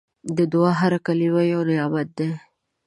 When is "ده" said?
2.17-2.29